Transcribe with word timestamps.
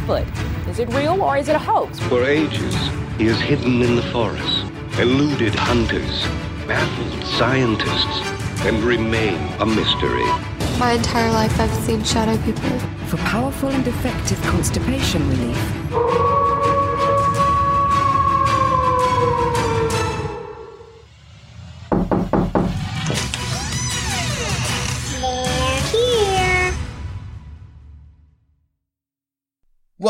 Bigfoot. 0.00 0.68
Is 0.68 0.78
it 0.78 0.88
real 0.90 1.20
or 1.22 1.36
is 1.36 1.48
it 1.48 1.56
a 1.56 1.58
hoax? 1.58 1.98
For 2.00 2.24
ages, 2.24 2.74
he 3.18 3.26
has 3.26 3.40
hidden 3.40 3.82
in 3.82 3.96
the 3.96 4.02
forest, 4.02 4.66
eluded 4.98 5.54
hunters, 5.54 6.22
baffled 6.66 7.24
scientists, 7.24 8.20
and 8.64 8.82
remained 8.82 9.60
a 9.60 9.66
mystery. 9.66 10.24
My 10.78 10.92
entire 10.92 11.30
life 11.30 11.58
I've 11.60 11.74
seen 11.84 12.02
shadow 12.04 12.36
people. 12.44 12.78
For 13.08 13.16
powerful 13.18 13.70
and 13.70 13.86
effective 13.86 14.40
constipation 14.42 15.28
relief, 15.28 16.49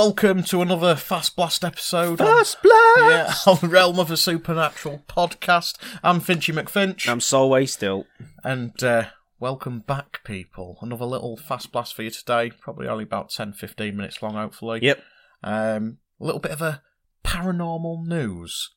Welcome 0.03 0.45
to 0.45 0.63
another 0.63 0.97
Fast 0.97 1.37
Blast 1.37 1.63
episode. 1.63 2.21
Fast 2.21 2.63
Blast! 2.63 2.97
Yeah, 2.97 3.35
on 3.53 3.69
Realm 3.69 3.99
of 3.99 4.11
a 4.11 4.17
Supernatural 4.17 5.05
podcast. 5.07 5.77
I'm 6.03 6.23
Finchy 6.23 6.55
McFinch. 6.55 7.07
I'm 7.07 7.21
Solway 7.21 7.67
still. 7.67 8.07
and 8.43 8.83
uh, 8.83 9.09
welcome 9.39 9.81
back, 9.81 10.25
people. 10.25 10.79
Another 10.81 11.05
little 11.05 11.37
Fast 11.37 11.71
Blast 11.71 11.95
for 11.95 12.03
you 12.03 12.09
today. 12.09 12.51
Probably 12.51 12.89
only 12.89 13.05
about 13.05 13.29
10 13.29 13.53
15 13.53 13.95
minutes 13.95 14.23
long, 14.23 14.37
hopefully. 14.37 14.79
Yep. 14.81 15.03
Um, 15.45 15.99
a 16.19 16.25
little 16.25 16.41
bit 16.41 16.53
of 16.53 16.63
a 16.63 16.81
paranormal 17.23 18.07
news. 18.07 18.71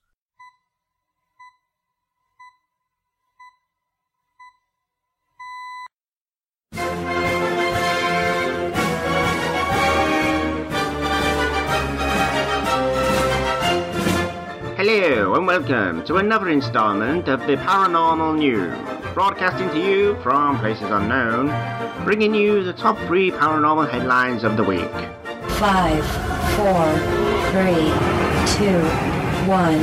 And 15.43 15.47
welcome 15.47 16.05
to 16.05 16.17
another 16.17 16.47
installment 16.47 17.27
of 17.27 17.41
the 17.41 17.57
Paranormal 17.57 18.37
News, 18.37 18.73
broadcasting 19.13 19.67
to 19.71 19.79
you 19.79 20.15
from 20.21 20.57
places 20.59 20.89
unknown, 20.89 21.47
bringing 22.05 22.33
you 22.33 22.63
the 22.63 22.71
top 22.71 22.97
three 23.07 23.29
paranormal 23.29 23.89
headlines 23.89 24.45
of 24.45 24.55
the 24.55 24.63
week. 24.63 24.89
five, 25.59 26.05
four, 26.55 26.85
three, 27.51 27.91
two, 28.55 28.79
one. 29.49 29.79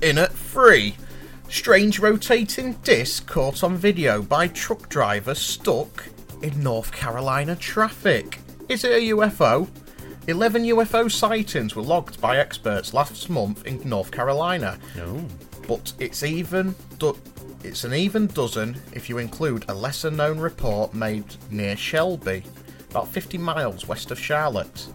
In 0.00 0.16
at 0.16 0.32
three, 0.32 0.96
strange 1.50 1.98
rotating 1.98 2.74
disc 2.82 3.26
caught 3.26 3.62
on 3.62 3.76
video 3.76 4.22
by 4.22 4.48
truck 4.48 4.88
driver 4.88 5.34
stuck 5.34 6.08
in 6.42 6.62
North 6.62 6.92
Carolina 6.92 7.56
traffic. 7.56 8.38
Is 8.68 8.84
it 8.84 8.92
a 8.92 9.14
UFO? 9.14 9.68
11 10.28 10.64
UFO 10.64 11.10
sightings 11.10 11.76
were 11.76 11.82
logged 11.82 12.20
by 12.20 12.38
experts 12.38 12.92
last 12.92 13.30
month 13.30 13.64
in 13.64 13.80
North 13.88 14.10
Carolina. 14.10 14.78
No. 14.96 15.24
But 15.68 15.92
it's 16.00 16.22
even 16.22 16.74
do- 16.98 17.18
it's 17.62 17.84
an 17.84 17.94
even 17.94 18.26
dozen 18.28 18.76
if 18.92 19.08
you 19.08 19.18
include 19.18 19.64
a 19.68 19.74
lesser 19.74 20.10
known 20.10 20.38
report 20.38 20.94
made 20.94 21.24
near 21.50 21.76
Shelby, 21.76 22.42
about 22.90 23.08
50 23.08 23.38
miles 23.38 23.86
west 23.86 24.10
of 24.10 24.18
Charlotte. 24.18 24.86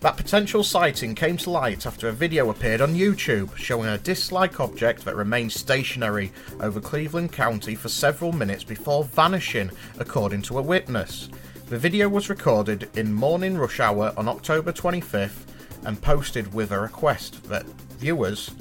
That 0.00 0.16
potential 0.16 0.64
sighting 0.64 1.14
came 1.14 1.36
to 1.38 1.50
light 1.50 1.84
after 1.84 2.08
a 2.08 2.12
video 2.12 2.48
appeared 2.48 2.80
on 2.80 2.94
YouTube 2.94 3.54
showing 3.54 3.90
a 3.90 3.98
disc 3.98 4.32
like 4.32 4.58
object 4.58 5.04
that 5.04 5.14
remained 5.14 5.52
stationary 5.52 6.32
over 6.60 6.80
Cleveland 6.80 7.32
County 7.32 7.74
for 7.74 7.90
several 7.90 8.32
minutes 8.32 8.64
before 8.64 9.04
vanishing, 9.04 9.70
according 9.98 10.40
to 10.42 10.58
a 10.58 10.62
witness. 10.62 11.28
The 11.66 11.78
video 11.78 12.08
was 12.08 12.30
recorded 12.30 12.88
in 12.96 13.12
morning 13.12 13.58
rush 13.58 13.78
hour 13.78 14.14
on 14.16 14.26
October 14.26 14.72
25th 14.72 15.44
and 15.84 16.00
posted 16.00 16.54
with 16.54 16.72
a 16.72 16.80
request 16.80 17.44
that 17.50 17.66
viewers 17.98 18.52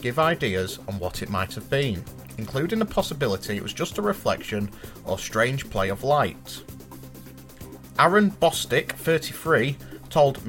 give 0.00 0.18
ideas 0.18 0.80
on 0.88 0.98
what 0.98 1.22
it 1.22 1.30
might 1.30 1.54
have 1.54 1.70
been, 1.70 2.04
including 2.38 2.80
the 2.80 2.84
possibility 2.84 3.56
it 3.56 3.62
was 3.62 3.72
just 3.72 3.98
a 3.98 4.02
reflection 4.02 4.68
or 5.04 5.16
strange 5.16 5.70
play 5.70 5.90
of 5.90 6.02
light. 6.02 6.64
Aaron 8.00 8.32
Bostick, 8.32 8.90
33, 8.92 9.76
told 10.10 10.44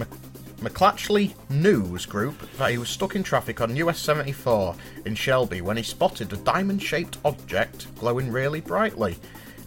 McClatchley 0.64 1.34
News 1.50 2.06
Group 2.06 2.50
that 2.58 2.72
he 2.72 2.78
was 2.78 2.88
stuck 2.88 3.18
in 3.18 3.24
traffic 3.24 3.60
on 3.60 3.76
US 3.76 4.00
74 4.00 4.74
in 5.06 5.14
Shelby 5.14 5.60
when 5.60 5.76
he 5.76 5.84
spotted 5.84 6.32
a 6.32 6.38
diamond 6.38 6.82
shaped 6.82 7.18
object 7.26 7.94
glowing 7.96 8.32
really 8.32 8.62
brightly 8.62 9.18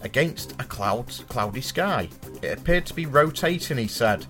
against 0.01 0.53
a 0.53 0.63
cloud, 0.63 1.07
cloudy 1.29 1.61
sky. 1.61 2.09
It 2.41 2.57
appeared 2.57 2.87
to 2.87 2.95
be 2.95 3.05
rotating, 3.05 3.77
he 3.77 3.87
said. 3.87 4.25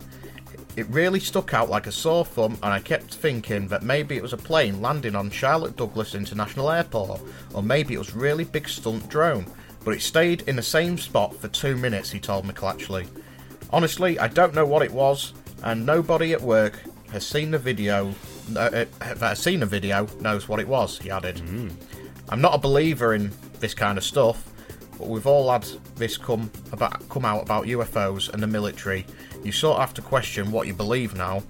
It 0.75 0.87
really 0.89 1.21
stuck 1.21 1.53
out 1.53 1.69
like 1.69 1.87
a 1.87 1.91
sore 1.91 2.25
thumb, 2.25 2.57
and 2.61 2.73
I 2.73 2.79
kept 2.79 3.15
thinking 3.15 3.69
that 3.69 3.83
maybe 3.83 4.17
it 4.17 4.21
was 4.21 4.33
a 4.33 4.37
plane 4.37 4.81
landing 4.81 5.15
on 5.15 5.31
Charlotte 5.31 5.77
Douglas 5.77 6.15
International 6.15 6.69
Airport, 6.69 7.21
or 7.53 7.63
maybe 7.63 7.93
it 7.93 7.99
was 7.99 8.13
really 8.13 8.43
big 8.43 8.67
stunt 8.67 9.07
drone. 9.07 9.45
But 9.85 9.93
it 9.93 10.01
stayed 10.01 10.41
in 10.49 10.57
the 10.57 10.61
same 10.61 10.97
spot 10.97 11.33
for 11.33 11.47
two 11.47 11.77
minutes, 11.77 12.11
he 12.11 12.19
told 12.19 12.45
McClatchley. 12.45 13.07
Honestly, 13.71 14.19
I 14.19 14.27
don't 14.27 14.53
know 14.53 14.65
what 14.65 14.81
it 14.81 14.91
was, 14.91 15.33
and 15.63 15.85
nobody 15.85 16.33
at 16.33 16.41
work 16.41 16.79
has 17.11 17.25
seen 17.25 17.51
the 17.51 17.59
video. 17.59 18.13
Uh, 18.55 18.69
that 18.69 19.19
has 19.19 19.39
seen 19.39 19.59
the 19.59 19.65
video 19.65 20.07
knows 20.21 20.47
what 20.47 20.59
it 20.59 20.67
was. 20.67 20.99
He 20.99 21.09
added. 21.11 21.41
I'm 22.29 22.41
not 22.41 22.55
a 22.55 22.57
believer 22.57 23.13
in 23.13 23.31
this 23.59 23.73
kind 23.73 23.97
of 23.97 24.03
stuff, 24.03 24.49
but 24.97 25.07
we've 25.07 25.27
all 25.27 25.51
had 25.51 25.63
this 25.95 26.17
come 26.17 26.51
about 26.71 27.07
come 27.09 27.25
out 27.25 27.43
about 27.43 27.65
UFOs 27.65 28.33
and 28.33 28.41
the 28.41 28.47
military. 28.47 29.05
You 29.43 29.51
sort 29.51 29.75
of 29.75 29.81
have 29.81 29.93
to 29.95 30.01
question 30.01 30.51
what 30.51 30.67
you 30.67 30.73
believe 30.73 31.15
now. 31.15 31.43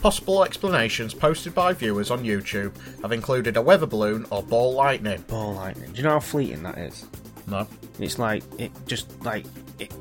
Possible 0.00 0.44
explanations 0.44 1.14
posted 1.14 1.54
by 1.54 1.72
viewers 1.72 2.10
on 2.10 2.24
YouTube 2.24 2.72
have 3.00 3.12
included 3.12 3.56
a 3.56 3.62
weather 3.62 3.86
balloon 3.86 4.26
or 4.30 4.42
ball 4.42 4.74
lightning. 4.74 5.22
Ball 5.28 5.54
lightning. 5.54 5.92
Do 5.92 5.96
you 5.96 6.02
know 6.02 6.10
how 6.10 6.20
fleeting 6.20 6.62
that 6.64 6.76
is? 6.76 7.06
No. 7.46 7.66
It's 7.98 8.18
like 8.18 8.42
it 8.58 8.70
just 8.86 9.08
like 9.24 9.46
it. 9.78 9.94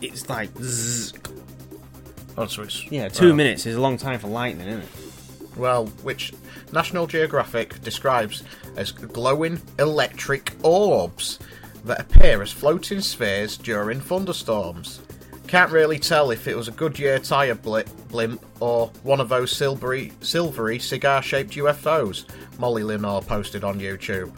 It's 0.00 0.28
like 0.28 0.50
zzz. 0.58 1.12
Oh, 2.36 2.46
so 2.46 2.62
it's 2.62 2.90
yeah, 2.90 3.08
two 3.08 3.26
well, 3.26 3.36
minutes 3.36 3.66
is 3.66 3.76
a 3.76 3.80
long 3.80 3.96
time 3.96 4.18
for 4.18 4.28
lightning, 4.28 4.68
isn't 4.68 4.82
it? 4.82 5.56
Well, 5.56 5.86
which 6.02 6.32
National 6.72 7.06
Geographic 7.06 7.80
describes 7.82 8.42
as 8.76 8.90
glowing 8.90 9.60
electric 9.78 10.52
orbs 10.62 11.38
that 11.84 12.00
appear 12.00 12.42
as 12.42 12.50
floating 12.50 13.00
spheres 13.00 13.56
during 13.56 14.00
thunderstorms. 14.00 15.00
Can't 15.46 15.70
really 15.70 15.98
tell 15.98 16.30
if 16.30 16.48
it 16.48 16.56
was 16.56 16.68
a 16.68 16.72
Goodyear 16.72 17.18
tyre 17.18 17.54
bli- 17.54 17.84
blimp 18.08 18.44
or 18.60 18.88
one 19.02 19.20
of 19.20 19.28
those 19.28 19.52
silvery, 19.52 20.10
silvery 20.20 20.78
cigar-shaped 20.78 21.52
UFOs. 21.52 22.24
Molly 22.58 22.82
Lenore 22.82 23.22
posted 23.22 23.62
on 23.62 23.78
YouTube. 23.78 24.32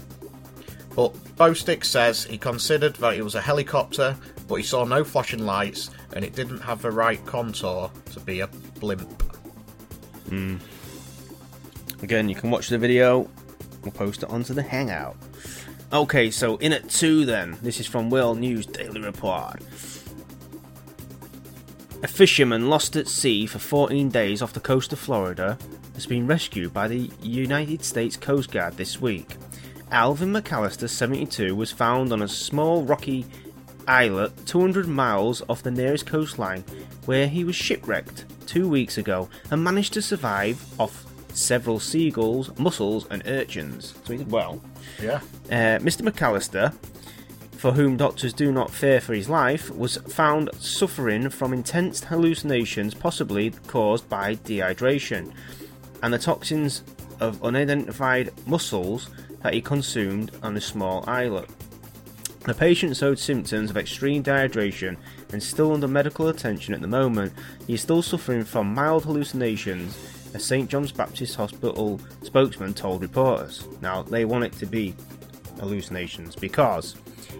But 0.95 1.15
Bostick 1.37 1.85
says 1.85 2.25
he 2.25 2.37
considered 2.39 2.97
that 2.97 3.15
it 3.15 3.23
was 3.23 3.35
a 3.35 3.41
helicopter, 3.41 4.17
but 4.49 4.57
he 4.57 4.63
saw 4.63 4.85
no 4.85 5.05
flashing 5.05 5.47
lights 5.47 5.91
and 6.13 6.25
it 6.25 6.35
didn't 6.35 6.61
have 6.61 6.83
the 6.83 6.91
right 6.91 7.25
contour 7.27 7.91
to 8.13 8.21
be 8.21 8.41
a 8.41 8.47
blimp. 8.81 9.23
Hmm. 10.29 10.57
Again, 12.03 12.29
you 12.29 12.35
can 12.35 12.51
watch 12.51 12.69
the 12.69 12.79
video. 12.79 13.29
We'll 13.83 13.93
post 13.93 14.23
it 14.23 14.31
onto 14.31 14.55
the 14.55 14.63
Hangout. 14.63 15.17
Okay, 15.93 16.31
so 16.31 16.57
in 16.57 16.73
at 16.73 16.89
two 16.89 17.25
then. 17.25 17.57
This 17.63 17.81
is 17.81 17.87
from 17.87 18.11
World 18.11 18.39
News 18.39 18.67
Daily 18.67 19.01
Report. 19.01 19.63
A 22.03 22.09
fisherman 22.09 22.69
lost 22.69 22.97
at 22.97 23.09
sea 23.09 23.47
for 23.47 23.59
14 23.59 24.11
days 24.11 24.43
off 24.43 24.53
the 24.53 24.61
coast 24.61 24.93
of 24.93 24.99
Florida 24.99 25.57
has 25.95 26.07
been 26.07 26.27
rescued 26.27 26.75
by 26.75 26.89
the 26.89 27.11
United 27.23 27.83
States 27.83 28.17
Coast 28.17 28.51
Guard 28.51 28.77
this 28.77 29.01
week. 29.01 29.37
Alvin 29.91 30.33
McAllister, 30.33 30.89
72, 30.89 31.55
was 31.55 31.73
found 31.73 32.13
on 32.13 32.23
a 32.23 32.29
small 32.29 32.83
rocky 32.83 33.25
islet 33.89 34.47
200 34.47 34.87
miles 34.87 35.43
off 35.49 35.63
the 35.63 35.71
nearest 35.71 36.07
coastline 36.07 36.63
where 37.05 37.29
he 37.29 37.45
was 37.45 37.57
shipwrecked 37.57 38.25
two 38.47 38.69
weeks 38.69 38.99
ago 38.99 39.29
and 39.51 39.63
managed 39.63 39.93
to 39.95 40.03
survive 40.03 40.65
off 40.79 41.05
several 41.37 41.79
seagulls, 41.79 42.57
mussels, 42.59 43.07
and 43.11 43.23
urchins. 43.27 43.95
So 44.05 44.13
he 44.13 44.19
did 44.19 44.31
well. 44.31 44.61
Yeah. 45.01 45.21
Uh, 45.51 45.79
Mr. 45.79 46.03
McAllister, 46.03 46.75
for 47.53 47.73
whom 47.73 47.97
doctors 47.97 48.33
do 48.33 48.53
not 48.53 48.71
fear 48.71 49.01
for 49.01 49.15
his 49.15 49.29
life, 49.29 49.71
was 49.71 49.97
found 49.97 50.51
suffering 50.59 51.29
from 51.29 51.53
intense 51.53 52.05
hallucinations, 52.05 52.95
possibly 52.95 53.51
caused 53.67 54.09
by 54.09 54.37
dehydration, 54.37 55.33
and 56.03 56.13
the 56.13 56.19
toxins 56.19 56.83
of 57.21 57.43
unidentified 57.43 58.33
mussels 58.47 59.11
that 59.43 59.55
he 59.55 59.61
consumed 59.61 60.31
on 60.43 60.57
a 60.57 60.61
small 60.61 61.05
islet. 61.07 61.49
The 62.47 62.55
patient 62.55 62.97
showed 62.97 63.19
symptoms 63.19 63.71
of 63.71 63.77
extreme 63.77 64.23
dehydration 64.23 64.97
and 65.33 65.43
still 65.43 65.73
under 65.73 65.89
medical 65.89 66.29
attention 66.29 66.75
at 66.75 66.81
the 66.81 66.87
moment. 66.87 67.33
He 67.67 67.75
is 67.75 67.81
still 67.81 68.03
suffering 68.03 68.45
from 68.45 68.73
mild 68.73 69.03
hallucinations, 69.03 69.99
a 70.33 70.39
St 70.39 70.71
John's 70.71 70.93
Baptist 70.93 71.35
Hospital 71.35 72.01
spokesman 72.23 72.73
told 72.73 73.03
reporters. 73.03 73.67
Now, 73.81 74.03
they 74.03 74.25
want 74.25 74.45
it 74.45 74.53
to 74.55 74.67
be 74.67 74.95
hallucinations 75.59 76.37
because 76.37 76.95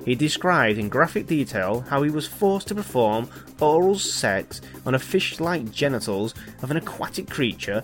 he 0.05 0.17
described 0.17 0.77
in 0.77 0.89
graphic 0.89 1.29
detail 1.29 1.83
how 1.83 2.03
he 2.03 2.11
was 2.11 2.27
forced 2.27 2.67
to 2.69 2.75
perform 2.75 3.29
oral 3.61 3.97
sex 4.01 4.61
on 4.87 4.97
a 4.97 4.99
fish 4.99 5.39
like 5.39 5.71
genitals 5.71 6.35
of 6.63 6.73
an 6.73 6.79
aquatic 6.79 7.31
creature, 7.31 7.81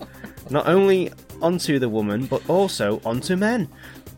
not 0.49 0.67
only 0.67 1.09
onto 1.41 1.79
the 1.79 1.87
woman 1.87 2.25
but 2.25 2.41
also 2.49 2.99
onto 3.05 3.37
men. 3.37 3.69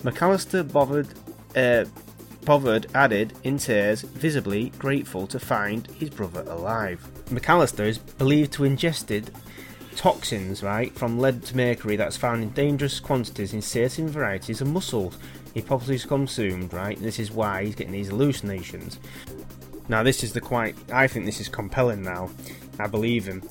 McAllister 0.03 0.71
bothered. 0.71 1.07
Uh, 1.55 1.85
Bothered 2.45 2.87
added 2.93 3.33
in 3.43 3.57
tears, 3.57 4.01
visibly 4.01 4.69
grateful 4.77 5.27
to 5.27 5.39
find 5.39 5.87
his 5.87 6.09
brother 6.11 6.45
alive. 6.47 7.05
McAllister 7.25 7.87
is 7.87 7.97
believed 7.97 8.53
to 8.53 8.63
have 8.63 8.71
ingested 8.71 9.31
toxins, 9.95 10.61
right, 10.61 10.93
from 10.95 11.19
lead 11.19 11.43
to 11.45 11.57
mercury 11.57 11.95
that's 11.95 12.17
found 12.17 12.43
in 12.43 12.49
dangerous 12.51 12.99
quantities 12.99 13.53
in 13.53 13.61
certain 13.61 14.07
varieties 14.07 14.61
of 14.61 14.67
mussels 14.67 15.17
he 15.55 15.61
probably 15.61 15.97
consumed, 15.97 16.73
right? 16.73 16.99
This 16.99 17.17
is 17.17 17.31
why 17.31 17.63
he's 17.63 17.75
getting 17.75 17.93
these 17.93 18.09
hallucinations. 18.09 18.99
Now, 19.87 20.03
this 20.03 20.21
is 20.21 20.33
the 20.33 20.41
quite. 20.41 20.75
I 20.91 21.07
think 21.07 21.25
this 21.25 21.39
is 21.39 21.47
compelling 21.47 22.03
now. 22.03 22.29
I 22.77 22.87
believe 22.87 23.25
him. 23.25 23.41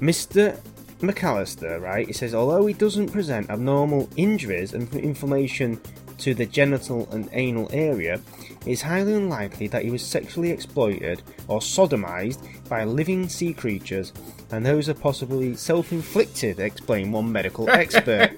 Mr. 0.00 0.60
McAllister, 1.00 1.80
right? 1.80 2.06
He 2.06 2.12
says, 2.12 2.34
although 2.34 2.66
he 2.66 2.74
doesn't 2.74 3.10
present 3.10 3.48
abnormal 3.48 4.08
injuries 4.16 4.74
and 4.74 4.92
inflammation 4.94 5.80
to 6.18 6.34
the 6.34 6.46
genital 6.46 7.08
and 7.10 7.28
anal 7.32 7.68
area, 7.72 8.20
it 8.66 8.68
is 8.68 8.82
highly 8.82 9.14
unlikely 9.14 9.68
that 9.68 9.82
he 9.84 9.90
was 9.90 10.04
sexually 10.04 10.50
exploited 10.50 11.22
or 11.48 11.60
sodomized 11.60 12.38
by 12.68 12.84
living 12.84 13.28
sea 13.28 13.52
creatures, 13.52 14.12
and 14.50 14.64
those 14.64 14.88
are 14.88 14.94
possibly 14.94 15.54
self 15.54 15.92
inflicted, 15.92 16.60
explained 16.60 17.12
one 17.12 17.30
medical 17.30 17.68
expert. 17.82 18.32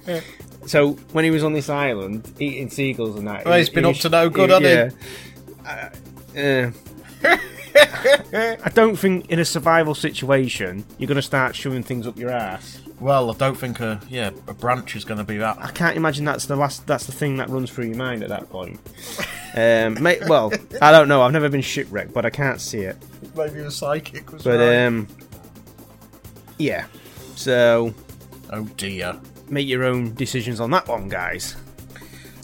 so, 0.65 0.91
when 1.13 1.23
he 1.23 1.31
was 1.31 1.43
on 1.43 1.53
this 1.53 1.69
island 1.69 2.31
eating 2.39 2.69
seagulls 2.69 3.17
and 3.17 3.27
that. 3.27 3.45
Well, 3.45 3.57
he's 3.57 3.69
been 3.69 3.85
up 3.85 3.95
to 3.97 4.09
no 4.09 4.29
good, 4.29 4.49
hasn't 4.49 4.93
he? 4.93 4.97
Uh, 5.65 6.71
I 7.79 8.71
don't 8.73 8.95
think 8.95 9.29
in 9.29 9.39
a 9.39 9.45
survival 9.45 9.95
situation 9.95 10.85
you're 10.97 11.07
going 11.07 11.15
to 11.17 11.21
start 11.21 11.55
shoving 11.55 11.83
things 11.83 12.07
up 12.07 12.17
your 12.17 12.29
ass. 12.29 12.81
Well, 12.99 13.29
I 13.29 13.33
don't 13.35 13.55
think 13.57 13.79
a 13.79 14.01
yeah 14.09 14.31
a 14.47 14.53
branch 14.53 14.95
is 14.95 15.05
going 15.05 15.19
to 15.19 15.23
be 15.23 15.37
that. 15.37 15.57
I 15.59 15.71
can't 15.71 15.95
imagine 15.95 16.25
that's 16.25 16.45
the 16.47 16.55
last. 16.55 16.87
That's 16.87 17.05
the 17.05 17.11
thing 17.11 17.37
that 17.37 17.49
runs 17.49 17.69
through 17.69 17.85
your 17.85 17.95
mind 17.97 18.23
at 18.23 18.29
that 18.29 18.49
point. 18.49 18.79
um, 19.55 20.01
may, 20.01 20.19
well, 20.27 20.51
I 20.81 20.91
don't 20.91 21.07
know. 21.07 21.21
I've 21.21 21.31
never 21.33 21.49
been 21.49 21.61
shipwrecked, 21.61 22.13
but 22.13 22.25
I 22.25 22.29
can't 22.31 22.59
see 22.59 22.79
it. 22.79 22.97
Maybe 23.35 23.59
a 23.59 23.69
psychic 23.69 24.31
was 24.31 24.43
But 24.43 24.59
right. 24.59 24.85
um, 24.85 25.07
yeah. 26.57 26.85
So 27.35 27.93
oh 28.51 28.63
dear. 28.77 29.19
make 29.49 29.67
your 29.67 29.83
own 29.83 30.15
decisions 30.15 30.59
on 30.59 30.71
that 30.71 30.87
one, 30.87 31.07
guys. 31.07 31.55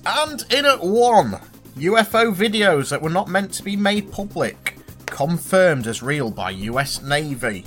And 0.06 0.44
in 0.52 0.66
at 0.66 0.84
one, 0.84 1.40
UFO 1.78 2.34
videos 2.36 2.90
that 2.90 3.02
were 3.02 3.10
not 3.10 3.28
meant 3.28 3.54
to 3.54 3.64
be 3.64 3.76
made 3.76 4.12
public 4.12 4.73
confirmed 5.14 5.86
as 5.86 6.02
real 6.02 6.32
by 6.32 6.50
US 6.50 7.04
Navy. 7.04 7.64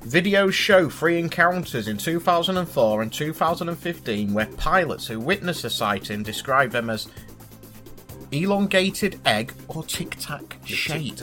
Videos 0.00 0.52
show 0.52 0.90
three 0.90 1.20
encounters 1.20 1.86
in 1.86 1.96
2004 1.96 3.02
and 3.02 3.12
2015 3.12 4.34
where 4.34 4.46
pilots 4.56 5.06
who 5.06 5.20
witnessed 5.20 5.62
the 5.62 5.70
sighting 5.70 6.24
describe 6.24 6.72
them 6.72 6.90
as 6.90 7.06
elongated 8.32 9.20
egg 9.24 9.54
or 9.68 9.84
tic 9.84 10.16
tac 10.18 10.58
shaped. 10.64 11.22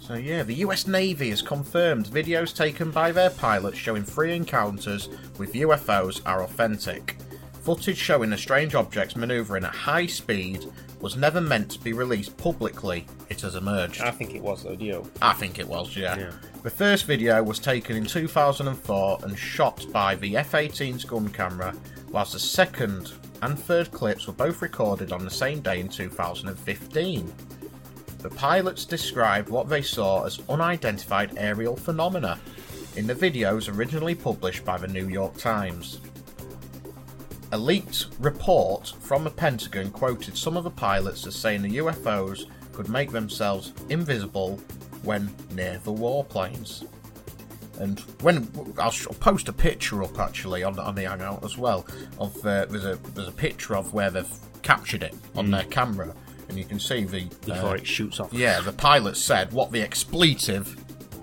So 0.00 0.14
yeah, 0.14 0.42
the 0.42 0.56
US 0.66 0.88
Navy 0.88 1.30
has 1.30 1.40
confirmed 1.40 2.06
videos 2.06 2.52
taken 2.52 2.90
by 2.90 3.12
their 3.12 3.30
pilots 3.30 3.78
showing 3.78 4.02
three 4.02 4.34
encounters 4.34 5.10
with 5.38 5.52
UFOs 5.52 6.20
are 6.26 6.42
authentic. 6.42 7.18
Footage 7.62 7.98
showing 7.98 8.30
the 8.30 8.36
strange 8.36 8.74
objects 8.74 9.14
maneuvering 9.14 9.62
at 9.62 9.72
high 9.72 10.06
speed 10.06 10.66
was 11.02 11.16
never 11.16 11.40
meant 11.40 11.70
to 11.72 11.80
be 11.80 11.92
released 11.92 12.36
publicly. 12.36 13.04
It 13.28 13.40
has 13.40 13.56
emerged. 13.56 14.00
I 14.00 14.12
think 14.12 14.34
it 14.34 14.40
was 14.40 14.62
though, 14.62 14.76
Dio. 14.76 15.04
I 15.20 15.32
think 15.32 15.58
it 15.58 15.66
was, 15.68 15.96
yeah. 15.96 16.16
Yeah. 16.16 16.30
The 16.62 16.70
first 16.70 17.06
video 17.06 17.42
was 17.42 17.58
taken 17.58 17.96
in 17.96 18.06
2004 18.06 19.18
and 19.24 19.38
shot 19.38 19.84
by 19.92 20.14
the 20.14 20.36
F 20.36 20.52
18's 20.52 21.04
gun 21.04 21.28
camera, 21.28 21.74
whilst 22.10 22.34
the 22.34 22.38
second 22.38 23.12
and 23.42 23.58
third 23.58 23.90
clips 23.90 24.28
were 24.28 24.32
both 24.32 24.62
recorded 24.62 25.12
on 25.12 25.24
the 25.24 25.30
same 25.30 25.60
day 25.60 25.80
in 25.80 25.88
2015. 25.88 27.32
The 28.18 28.30
pilots 28.30 28.84
described 28.84 29.48
what 29.48 29.68
they 29.68 29.82
saw 29.82 30.24
as 30.24 30.40
unidentified 30.48 31.36
aerial 31.36 31.74
phenomena 31.74 32.38
in 32.94 33.08
the 33.08 33.14
videos 33.14 33.74
originally 33.74 34.14
published 34.14 34.64
by 34.64 34.78
the 34.78 34.86
New 34.86 35.08
York 35.08 35.36
Times. 35.36 35.98
A 37.52 37.58
leaked 37.58 38.06
report 38.18 38.94
from 39.00 39.24
the 39.24 39.30
Pentagon 39.30 39.90
quoted 39.90 40.36
some 40.36 40.56
of 40.56 40.64
the 40.64 40.70
pilots 40.70 41.26
as 41.26 41.36
saying 41.36 41.62
the 41.62 41.76
UFOs 41.78 42.46
could 42.72 42.88
make 42.88 43.10
themselves 43.12 43.72
invisible 43.90 44.58
when 45.02 45.34
near 45.50 45.78
the 45.84 45.92
warplanes. 45.92 46.86
And 47.78 48.00
when 48.22 48.48
I'll, 48.78 48.90
sh- 48.90 49.06
I'll 49.08 49.14
post 49.18 49.48
a 49.48 49.52
picture 49.52 50.02
up 50.02 50.18
actually 50.18 50.62
on 50.62 50.78
on 50.78 50.94
the 50.94 51.02
hangout 51.02 51.44
as 51.44 51.58
well 51.58 51.86
of 52.18 52.34
uh, 52.46 52.66
there's 52.66 52.84
a 52.84 52.96
there's 53.14 53.28
a 53.28 53.32
picture 53.32 53.74
of 53.76 53.92
where 53.92 54.10
they've 54.10 54.32
captured 54.62 55.02
it 55.02 55.14
on 55.34 55.50
their 55.50 55.64
camera, 55.64 56.14
and 56.48 56.56
you 56.56 56.64
can 56.64 56.78
see 56.78 57.04
the 57.04 57.24
Before 57.44 57.70
uh, 57.70 57.74
it 57.74 57.86
shoots 57.86 58.20
off. 58.20 58.32
yeah, 58.32 58.60
the 58.60 58.72
pilot 58.72 59.16
said 59.16 59.52
what 59.52 59.72
the 59.72 59.82
expletive 59.82 60.78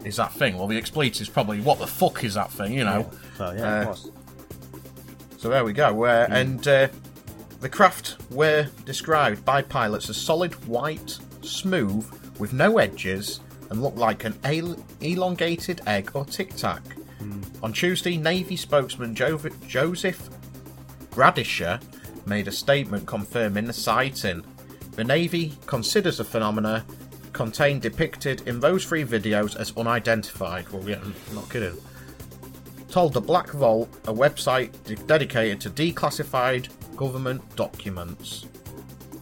is 0.06 0.18
that 0.18 0.34
thing. 0.34 0.58
Well, 0.58 0.68
the 0.68 0.78
expletive 0.78 1.22
is 1.22 1.30
probably 1.30 1.62
what 1.62 1.80
the 1.80 1.88
fuck 1.88 2.24
is 2.24 2.34
that 2.34 2.52
thing, 2.52 2.74
you 2.74 2.84
know. 2.84 3.10
Well, 3.40 3.56
yeah, 3.56 3.62
Uh, 3.64 3.80
of 3.82 3.86
course. 3.86 4.10
So 5.40 5.48
there 5.48 5.64
we 5.64 5.72
go. 5.72 6.04
Uh, 6.04 6.28
And 6.30 6.68
uh, 6.68 6.90
the 7.62 7.70
craft 7.70 8.18
were 8.30 8.68
described 8.84 9.46
by 9.46 9.62
pilots 9.62 10.10
as 10.10 10.18
solid 10.18 10.54
white, 10.68 11.18
smooth, 11.42 12.06
with 12.40 12.52
no 12.52 12.78
edges, 12.78 13.40
and 13.70 13.82
looked 13.82 13.98
like 13.98 14.26
an 14.26 14.38
el- 14.44 14.76
elongated 15.00 15.80
egg 15.88 16.12
or 16.14 16.26
tic 16.26 16.56
tac. 16.58 16.82
On 17.64 17.72
Tuesday, 17.72 18.18
Navy 18.18 18.58
spokesman 18.58 19.16
Jo- 19.16 19.38
Joseph 19.66 20.30
Gradisher 21.12 21.82
made 22.26 22.50
a 22.50 22.52
statement 22.52 23.06
confirming 23.08 23.64
the 23.66 23.74
sighting. 23.74 24.44
The 24.98 25.06
Navy 25.06 25.54
considers 25.68 26.18
the 26.18 26.26
phenomena 26.26 26.86
contained 27.32 27.82
depicted 27.82 28.46
in 28.46 28.60
those 28.60 28.84
three 28.84 29.06
videos 29.06 29.56
as 29.56 29.72
unidentified. 29.78 30.68
Well, 30.70 30.88
yeah, 30.90 31.00
I'm 31.02 31.36
not 31.36 31.50
kidding 31.50 31.78
told 32.92 33.14
the 33.14 33.22
Black 33.22 33.50
Vault, 33.52 33.90
a 34.06 34.14
website 34.14 34.72
de- 34.84 34.96
dedicated 34.96 35.62
to 35.62 35.70
declassified 35.70 36.70
government 36.96 37.56
documents. 37.56 38.46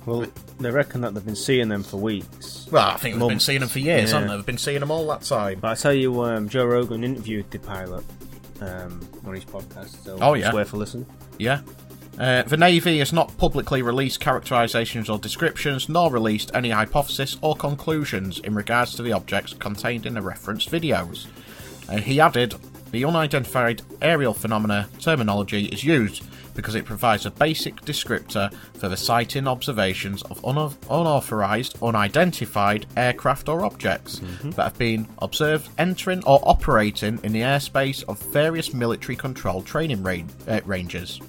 Well, 0.06 0.26
they 0.60 0.72
reckon 0.72 1.02
that 1.02 1.14
they've 1.14 1.26
been 1.26 1.36
seeing 1.36 1.68
them 1.68 1.84
for 1.84 1.98
weeks. 1.98 2.68
Well, 2.72 2.86
I 2.88 2.96
think 2.98 3.16
we've 3.16 3.20
been 3.20 3.28
Months. 3.30 3.46
seeing 3.46 3.60
them 3.60 3.70
for 3.70 3.80
years, 3.80 4.10
Yeah. 4.10 4.16
haven't 4.16 4.30
they? 4.30 4.36
We've 4.38 4.46
been 4.46 4.58
seeing 4.58 4.80
them 4.80 4.90
all 4.92 5.06
that 5.08 5.22
time. 5.24 5.60
But 5.60 5.72
I 5.72 5.76
tell 5.76 5.94
you, 5.94 6.22
um, 6.24 6.48
Joe 6.50 6.66
Rogan 6.66 7.04
interviewed 7.04 7.52
the 7.52 7.60
pilot 7.60 8.04
um, 8.62 9.08
on 9.26 9.34
his 9.36 9.46
podcast, 9.46 10.04
so 10.04 10.18
Oh, 10.22 10.34
it's 10.34 10.46
yeah. 10.46 10.54
worth 10.54 10.74
a 10.74 10.78
listen. 10.78 11.06
Yeah. 11.38 11.60
Uh, 12.18 12.42
the 12.44 12.58
Navy 12.58 12.98
has 12.98 13.14
not 13.14 13.38
publicly 13.38 13.84
released 13.84 14.20
characterizations 14.20 15.08
or 15.10 15.20
descriptions, 15.20 15.88
nor 15.90 16.10
released 16.12 16.50
any 16.56 16.72
hypothesis 16.72 17.38
or 17.42 17.56
conclusions 17.56 18.40
in 18.40 18.56
regards 18.56 18.96
to 18.96 19.04
the 19.04 19.12
objects 19.14 19.54
contained 19.54 20.06
in 20.08 20.16
the 20.16 20.22
referenced 20.22 20.72
videos. 20.72 21.28
Uh, 21.88 21.98
he 21.98 22.20
added, 22.20 22.56
the 22.92 23.06
unidentified 23.06 23.82
aerial 24.02 24.34
phenomena 24.34 24.88
terminology 25.00 25.66
is 25.66 25.84
used 25.84 26.24
because 26.58 26.76
it 26.76 26.86
provides 26.86 27.26
a 27.26 27.32
basic 27.32 27.76
descriptor 27.82 28.52
for 28.74 28.90
the 28.90 28.98
sighting 28.98 29.48
observations 29.48 30.24
of 30.24 30.44
un- 30.44 30.76
unauthorized, 30.90 31.78
unidentified 31.84 32.86
aircraft 32.98 33.48
or 33.48 33.64
objects 33.64 34.22
that 34.44 34.64
have 34.64 34.78
been 34.78 35.08
observed 35.20 35.70
entering 35.78 36.24
or 36.26 36.40
operating 36.44 37.20
in 37.24 37.32
the 37.32 37.42
airspace 37.42 38.04
of 38.06 38.20
various 38.34 38.74
military 38.74 39.16
controlled 39.16 39.66
training 39.66 40.28
uh, 40.48 40.60
ranges. 40.66 41.22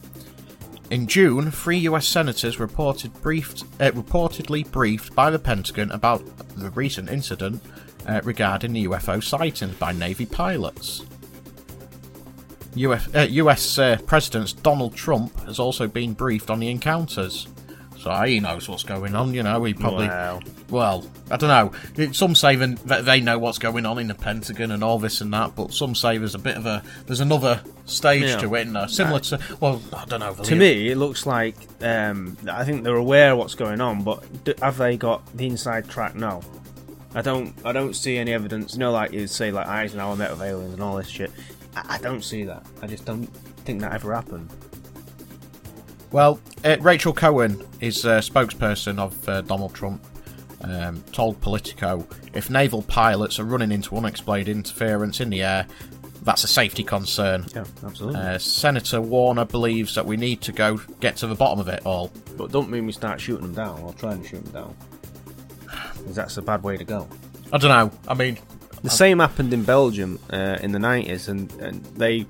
In 0.91 1.07
June, 1.07 1.50
three 1.50 1.79
US 1.81 2.09
senators 2.09 2.59
reported 2.59 3.12
briefed, 3.21 3.65
uh, 3.79 3.91
reportedly 3.91 4.69
briefed 4.71 5.15
by 5.15 5.31
the 5.31 5.38
Pentagon 5.38 5.91
about 5.91 6.25
the 6.57 6.71
recent 6.71 7.11
incident 7.11 7.62
uh, 8.07 8.23
regarding 8.25 8.73
the 8.73 8.87
UFO 8.87 9.23
sightings 9.23 9.75
by 9.75 9.93
Navy 9.93 10.25
pilots. 10.25 11.05
US, 12.78 13.14
uh, 13.14 13.26
US 13.30 13.78
uh, 13.78 13.99
President 14.06 14.62
Donald 14.62 14.94
Trump 14.94 15.38
has 15.47 15.58
also 15.58 15.87
been 15.87 16.12
briefed 16.14 16.50
on 16.50 16.61
the 16.61 16.68
encounters. 16.70 17.47
So 17.99 18.12
he 18.23 18.38
knows 18.38 18.68
what's 18.68 18.85
going 18.85 19.16
on, 19.16 19.35
you 19.35 19.42
know. 19.42 19.62
He 19.64 19.75
probably. 19.75 20.06
Wow. 20.06 20.40
Well, 20.70 21.06
I 21.32 21.37
don't 21.37 21.49
know. 21.97 22.12
Some 22.12 22.37
say 22.37 22.54
that 22.54 23.04
they 23.04 23.20
know 23.20 23.38
what's 23.40 23.58
going 23.58 23.85
on 23.87 23.99
in 23.99 24.06
the 24.06 24.14
Pentagon 24.14 24.70
and 24.70 24.85
all 24.85 25.00
this 25.00 25.20
and 25.20 25.32
that, 25.35 25.56
but 25.56 25.75
some 25.75 25.97
say 25.97 26.16
there's 26.16 26.37
a 26.37 26.38
bit 26.38 26.56
of 26.56 26.64
a. 26.64 26.85
There's 27.06 27.18
another 27.20 27.61
stage 27.87 28.23
Yeah. 28.23 28.38
to 28.38 28.54
it, 28.54 28.73
there? 28.73 28.87
Similar 28.87 29.18
to. 29.20 29.40
Well, 29.58 29.82
I 29.92 30.04
don't 30.04 30.20
know. 30.20 30.32
To 30.35 30.54
me, 30.54 30.90
it 30.90 30.97
looks 30.97 31.26
like 31.26 31.56
um, 31.82 32.37
I 32.49 32.64
think 32.64 32.85
they're 32.85 32.94
aware 32.94 33.32
of 33.32 33.38
what's 33.38 33.56
going 33.56 33.80
on, 33.80 34.04
but 34.04 34.44
d- 34.44 34.54
have 34.62 34.76
they 34.76 34.97
got 34.97 35.26
the 35.37 35.47
inside 35.49 35.88
track? 35.88 36.14
No. 36.14 36.40
I 37.16 37.23
don't. 37.23 37.52
I 37.64 37.73
don't 37.73 37.94
see 37.94 38.16
any 38.16 38.32
evidence. 38.32 38.75
You 38.75 38.80
know, 38.80 38.92
like 38.92 39.12
you 39.12 39.26
say, 39.26 39.50
like 39.50 39.66
Eisenhower 39.66 40.14
met 40.14 40.30
with 40.30 40.42
aliens 40.42 40.75
and 40.75 40.82
all 40.82 40.97
this 40.97 41.08
shit. 41.08 41.32
I, 41.88 41.94
I 41.94 41.99
don't 41.99 42.23
see 42.25 42.44
that. 42.44 42.64
I 42.82 42.87
just 42.87 43.04
don't 43.04 43.26
think 43.64 43.80
that 43.80 43.92
ever 43.92 44.14
happened. 44.14 44.50
Well, 46.11 46.40
uh, 46.64 46.76
Rachel 46.80 47.12
Cohen 47.12 47.62
is 47.80 48.04
a 48.04 48.18
spokesperson 48.18 48.99
of 48.99 49.28
uh, 49.28 49.42
Donald 49.42 49.75
Trump. 49.75 50.04
Um, 50.61 51.04
told 51.12 51.40
Politico 51.40 52.04
if 52.32 52.50
naval 52.50 52.82
pilots 52.82 53.38
are 53.38 53.44
running 53.44 53.70
into 53.70 53.97
unexplained 53.97 54.49
interference 54.49 55.20
in 55.20 55.30
the 55.30 55.40
air, 55.42 55.68
that's 56.23 56.42
a 56.42 56.49
safety 56.49 56.82
concern. 56.82 57.47
Yeah, 57.54 57.64
absolutely. 57.85 58.20
Uh, 58.20 58.38
Senator 58.38 59.00
Warner 59.00 59.44
believes 59.44 59.94
that 59.94 60.04
we 60.04 60.16
need 60.16 60.40
to 60.42 60.52
go 60.52 60.78
get 60.99 61.14
to 61.18 61.28
the 61.28 61.37
bottom 61.37 61.61
of 61.61 61.68
it 61.68 61.87
all. 61.87 62.11
but 62.37 62.50
don't 62.50 62.68
mean 62.70 62.87
we 62.87 62.92
start 62.92 63.20
shooting 63.20 63.42
them 63.42 63.54
down 63.54 63.80
or 63.82 63.92
trying 63.94 64.20
to 64.20 64.28
shoot 64.28 64.44
them 64.47 64.52
down. 64.52 64.76
'Cause 65.68 66.16
that's 66.16 66.37
a 66.38 66.42
bad 66.42 66.64
way 66.64 66.76
to 66.76 66.85
go. 66.85 67.06
I 67.52 67.58
don't 67.58 67.70
know. 67.70 67.97
I 68.08 68.14
mean, 68.14 68.37
The 68.82 68.90
same 68.90 69.18
happened 69.18 69.52
in 69.52 69.64
Belgium 69.64 70.18
uh, 70.32 70.58
in 70.62 70.73
the 70.73 70.78
90s, 70.78 71.28
and, 71.28 71.52
and 71.54 71.85
they. 71.97 72.26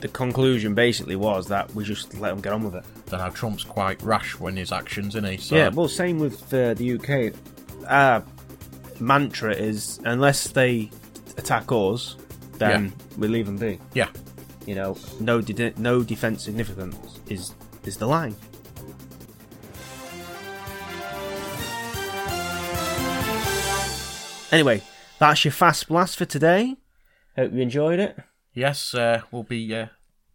The 0.00 0.08
conclusion 0.08 0.74
basically 0.74 1.16
was 1.16 1.48
that 1.48 1.74
we 1.74 1.82
just 1.82 2.12
let 2.18 2.28
them 2.30 2.40
get 2.42 2.52
on 2.52 2.62
with 2.62 2.74
it. 2.74 2.84
Don't 3.06 3.20
know. 3.20 3.30
Trump's 3.30 3.64
quite 3.64 4.02
rash 4.02 4.38
when 4.38 4.54
his 4.56 4.70
actions, 4.70 5.14
isn't 5.14 5.24
he? 5.30 5.36
So, 5.38 5.56
Yeah, 5.56 5.68
well, 5.70 5.88
same 5.88 6.18
with 6.18 6.52
uh, 6.52 6.74
the 6.74 6.92
UK. 6.98 7.34
Our 7.88 8.22
mantra 9.00 9.54
is 9.54 9.98
unless 10.04 10.48
they 10.48 10.90
attack 11.38 11.64
us, 11.72 12.16
then 12.58 12.92
we 13.16 13.28
leave 13.28 13.46
them 13.46 13.56
be. 13.56 13.78
yeah. 13.94 14.08
You 14.66 14.74
know, 14.74 14.96
no 15.20 15.40
de- 15.40 15.72
no 15.78 16.02
defense 16.02 16.42
significance 16.42 17.18
is 17.28 17.54
is 17.84 17.96
the 17.98 18.06
line. 18.06 18.34
Anyway, 24.52 24.80
that's 25.18 25.44
your 25.44 25.52
fast 25.52 25.88
blast 25.88 26.16
for 26.16 26.24
today. 26.24 26.76
Hope 27.36 27.52
you 27.52 27.60
enjoyed 27.60 27.98
it. 27.98 28.16
Yes, 28.52 28.94
uh, 28.94 29.22
we'll 29.30 29.42
be 29.42 29.74
uh, 29.74 29.86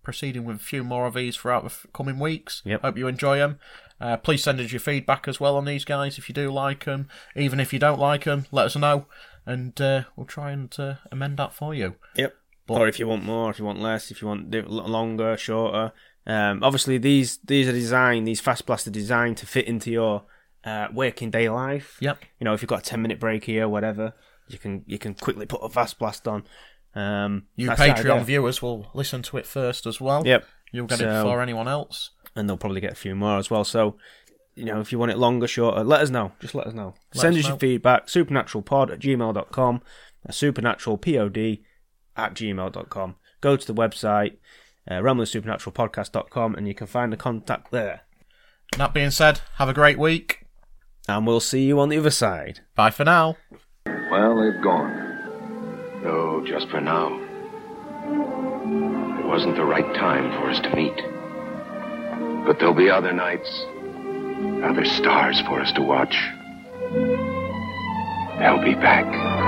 proceeding 0.04 0.44
with 0.46 0.58
a 0.58 0.64
few 0.64 0.84
more 0.84 1.06
of 1.06 1.14
these 1.14 1.38
throughout 1.38 1.64
the 1.64 1.70
f- 1.70 1.86
coming 1.94 2.20
weeks. 2.20 2.62
Yep. 2.66 2.82
Hope 2.82 2.98
you 2.98 3.08
enjoy 3.08 3.38
them. 3.38 3.60
Uh, 4.02 4.18
please 4.18 4.44
send 4.44 4.60
us 4.60 4.72
your 4.72 4.80
feedback 4.80 5.28
as 5.28 5.40
well 5.40 5.56
on 5.58 5.66
these 5.66 5.86
guys 5.86 6.18
if 6.18 6.28
you 6.30 6.36
do 6.36 6.52
like 6.52 6.86
them. 6.86 7.08
Even 7.36 7.60
if 7.60 7.72
you 7.74 7.80
don't 7.80 8.00
like 8.00 8.24
them, 8.26 8.46
let 8.52 8.66
us 8.66 8.76
know, 8.76 9.06
and 9.46 9.80
uh, 9.82 10.04
we'll 10.16 10.26
try 10.26 10.52
and 10.52 10.74
uh, 10.80 10.96
amend 11.12 11.38
that 11.38 11.54
for 11.54 11.74
you. 11.74 11.96
Yep. 12.16 12.36
or 12.68 12.88
if 12.88 13.00
you 13.00 13.08
want 13.08 13.24
more, 13.24 13.50
if 13.50 13.60
you 13.60 13.66
want 13.66 13.82
less, 13.82 14.12
if 14.12 14.22
you 14.22 14.28
want 14.28 14.52
di- 14.52 14.62
longer, 14.62 15.36
shorter. 15.38 15.92
Um, 16.26 16.64
obviously, 16.64 16.98
these 16.98 17.40
these 17.44 17.68
are 17.68 17.74
designed. 17.74 18.28
These 18.28 18.42
fast 18.42 18.66
blasts 18.66 18.88
are 18.88 18.92
designed 18.92 19.38
to 19.38 19.46
fit 19.46 19.68
into 19.68 19.92
your 19.92 20.24
uh, 20.64 20.88
working 20.94 21.32
day 21.32 21.50
life. 21.50 21.98
Yep. 22.02 22.24
You 22.40 22.46
know, 22.46 22.54
if 22.54 22.62
you've 22.62 22.70
got 22.70 22.82
a 22.82 22.90
ten 22.90 23.02
minute 23.02 23.20
break 23.20 23.46
here, 23.46 23.68
whatever, 23.68 24.14
you 24.50 24.58
can 24.58 24.84
you 24.86 24.98
can 25.00 25.13
quickly 25.13 25.46
put 25.46 25.62
a 25.63 25.70
fast 25.70 25.98
blast 26.00 26.27
on. 26.27 26.44
Um, 26.96 27.44
You 27.56 27.70
Patreon 27.70 28.24
viewers 28.24 28.62
will 28.62 28.89
listen 28.94 29.22
to 29.24 29.38
it 29.38 29.46
first 29.46 29.86
as 29.86 30.01
well. 30.01 30.25
Yep. 30.25 30.46
You'll 30.72 30.88
get 30.88 31.00
it 31.00 31.03
So- 31.03 31.24
before 31.24 31.41
anyone 31.41 31.68
else. 31.68 32.12
and 32.36 32.48
they'll 32.50 32.58
probably 32.58 32.82
get 32.82 32.91
a 32.91 32.96
few 32.96 33.15
more 33.15 33.38
as 33.38 33.50
well. 33.50 33.63
So, 33.63 33.98
you 34.56 34.65
know, 34.65 34.79
if 34.79 34.91
you 34.91 35.00
want 35.00 35.12
it 35.12 35.18
longer, 35.18 35.48
shorter, 35.48 35.84
let 35.84 36.01
us 36.01 36.10
know. 36.10 36.32
Just 36.39 36.53
let 36.56 36.68
us 36.68 36.74
know. 36.74 36.94
Let 37.15 37.22
Send 37.22 37.36
us 37.36 37.44
us 37.44 37.50
your 37.50 37.58
feedback. 37.58 38.08
Supernaturalpod 38.08 38.91
at 38.91 39.00
gmail.com. 39.00 39.82
Supernaturalpod 40.29 41.62
at 42.15 42.34
gmail.com. 42.34 43.15
Go 43.41 43.56
to 43.58 43.68
the 43.68 43.74
website, 43.74 44.38
uh, 44.89 44.96
realmthesupernaturalpodcast.com, 44.96 46.56
and 46.56 46.68
you 46.68 46.75
can 46.75 46.88
find 46.88 47.12
the 47.13 47.18
contact 47.18 47.72
there. 47.72 48.01
That 48.77 48.94
being 48.94 49.12
said, 49.12 49.41
have 49.56 49.70
a 49.70 49.74
great 49.74 49.98
week. 49.98 50.46
And 51.08 51.25
we'll 51.25 51.39
see 51.39 51.63
you 51.65 51.79
on 51.79 51.89
the 51.89 51.98
other 51.98 52.12
side. 52.12 52.60
Bye 52.75 52.91
for 52.91 53.03
now. 53.06 53.38
Well, 53.86 54.42
they've 54.42 54.62
gone. 54.62 56.02
No, 56.04 56.44
just 56.46 56.68
for 56.70 56.82
now. 56.82 57.16
It 59.20 59.26
wasn't 59.26 59.56
the 59.56 59.66
right 59.66 59.94
time 59.96 60.32
for 60.32 60.50
us 60.50 60.60
to 60.62 60.76
meet. 60.76 60.96
But 62.46 62.58
there'll 62.60 62.74
be 62.74 62.90
other 62.90 63.14
nights, 63.14 63.50
other 64.64 64.86
stars 64.86 65.42
for 65.42 65.62
us 65.62 65.72
to 65.74 65.82
watch. 65.82 66.16
They'll 68.40 68.64
be 68.64 68.76
back. 68.76 69.38